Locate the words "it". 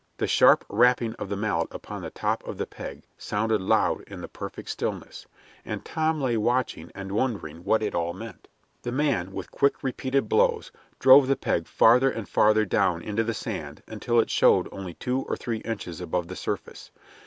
7.83-7.93, 14.19-14.31